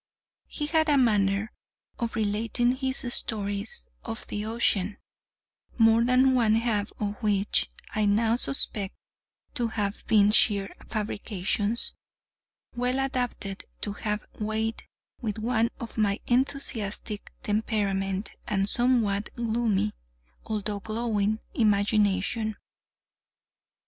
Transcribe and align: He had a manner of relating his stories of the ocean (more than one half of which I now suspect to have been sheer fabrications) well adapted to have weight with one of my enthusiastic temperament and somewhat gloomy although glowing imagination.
He 0.47 0.65
had 0.65 0.89
a 0.89 0.97
manner 0.97 1.51
of 1.99 2.15
relating 2.15 2.75
his 2.75 3.01
stories 3.13 3.87
of 4.03 4.25
the 4.29 4.43
ocean 4.45 4.97
(more 5.77 6.03
than 6.03 6.33
one 6.33 6.55
half 6.55 6.91
of 6.99 7.21
which 7.21 7.69
I 7.93 8.05
now 8.07 8.35
suspect 8.37 8.95
to 9.53 9.67
have 9.67 10.03
been 10.07 10.31
sheer 10.31 10.73
fabrications) 10.87 11.93
well 12.75 12.97
adapted 12.97 13.63
to 13.81 13.93
have 13.93 14.25
weight 14.39 14.87
with 15.21 15.37
one 15.37 15.69
of 15.79 15.99
my 15.99 16.19
enthusiastic 16.25 17.31
temperament 17.43 18.31
and 18.47 18.67
somewhat 18.67 19.29
gloomy 19.35 19.93
although 20.43 20.79
glowing 20.79 21.37
imagination. 21.53 22.55